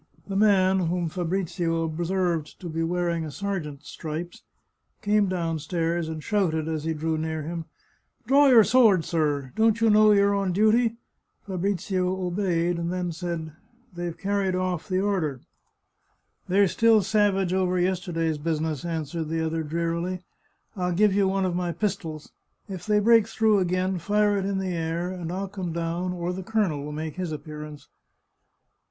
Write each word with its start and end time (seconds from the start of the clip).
The 0.27 0.35
man, 0.35 0.87
whom 0.87 1.09
Fabrizio 1.09 1.83
observed 1.83 2.59
to 2.59 2.67
be 2.67 2.81
wearing 2.81 3.23
a 3.23 3.29
ser 3.29 3.59
geant's 3.59 3.89
stripes, 3.89 4.41
came 5.03 5.27
downstairs, 5.27 6.09
and 6.09 6.23
shouted, 6.23 6.67
as 6.67 6.85
he 6.85 6.95
drew 6.95 7.19
near 7.19 7.43
him," 7.43 7.65
Draw 8.25 8.47
your 8.47 8.63
sword, 8.63 9.05
sir! 9.05 9.51
Don't 9.55 9.79
you 9.79 9.91
know 9.91 10.11
you're 10.11 10.33
on 10.33 10.53
duty?" 10.53 10.95
Fabrizio 11.45 12.19
obeyed, 12.25 12.79
and 12.79 12.91
then 12.91 13.11
said," 13.11 13.51
They've 13.95 14.17
car 14.17 14.39
ried 14.39 14.55
off 14.55 14.87
the 14.89 14.99
order!"" 14.99 15.41
They're 16.49 16.67
still 16.67 17.03
savage 17.03 17.53
over 17.53 17.77
yesterday's 17.79 18.39
business," 18.39 18.83
an 18.83 19.03
swered 19.03 19.27
the 19.29 19.45
other 19.45 19.61
drearily." 19.61 20.21
I'll 20.75 20.93
give 20.93 21.13
you 21.13 21.27
one 21.27 21.45
of 21.45 21.55
my 21.55 21.71
pistols. 21.71 22.31
If 22.67 22.87
they 22.87 22.99
break 22.99 23.27
through 23.27 23.59
again 23.59 23.99
fire 23.99 24.35
it 24.35 24.47
in 24.47 24.57
the 24.57 24.73
air, 24.73 25.11
and 25.11 25.31
I'll 25.31 25.47
come 25.47 25.71
down, 25.71 26.11
or 26.11 26.33
the 26.33 26.41
colonel 26.41 26.83
will 26.83 26.91
make 26.91 27.17
his 27.17 27.31
appearance." 27.31 27.87